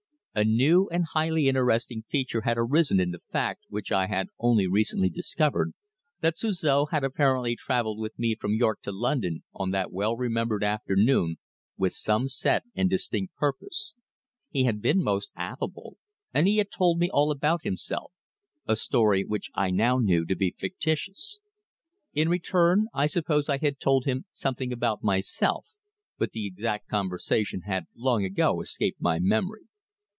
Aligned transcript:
A 0.33 0.45
new 0.45 0.87
and 0.89 1.03
highly 1.11 1.47
interesting 1.49 2.03
feature 2.07 2.43
had 2.43 2.57
arisen 2.57 3.01
in 3.01 3.11
the 3.11 3.19
fact 3.19 3.65
which 3.67 3.91
I 3.91 4.07
had 4.07 4.27
only 4.39 4.65
recently 4.65 5.09
discovered, 5.09 5.73
that 6.21 6.37
Suzor 6.37 6.85
had 6.89 7.03
apparently 7.03 7.57
travelled 7.57 7.99
with 7.99 8.17
me 8.17 8.37
from 8.39 8.53
York 8.53 8.81
to 8.83 8.93
London 8.93 9.43
on 9.53 9.71
that 9.71 9.91
well 9.91 10.15
remembered 10.15 10.63
afternoon 10.63 11.35
with 11.75 11.91
some 11.91 12.29
set 12.29 12.63
and 12.73 12.89
distinct 12.89 13.35
purpose. 13.35 13.93
He 14.49 14.63
had 14.63 14.81
been 14.81 15.03
most 15.03 15.31
affable, 15.35 15.97
and 16.33 16.47
he 16.47 16.59
had 16.59 16.71
told 16.71 16.97
me 16.97 17.09
all 17.09 17.29
about 17.29 17.63
himself 17.63 18.13
a 18.65 18.77
story 18.77 19.25
which 19.25 19.51
I 19.53 19.69
now 19.69 19.97
knew 19.97 20.25
to 20.27 20.35
be 20.37 20.55
fictitious. 20.57 21.39
In 22.13 22.29
return, 22.29 22.87
I 22.93 23.05
suppose 23.07 23.49
I 23.49 23.57
had 23.57 23.79
told 23.81 24.05
him 24.05 24.23
something 24.31 24.71
about 24.71 25.03
myself, 25.03 25.67
but 26.17 26.31
the 26.31 26.47
exact 26.47 26.87
conversation 26.87 27.63
had 27.63 27.83
long 27.97 28.23
ago 28.23 28.61
escaped 28.61 29.01
my 29.01 29.19
memory. 29.19 29.63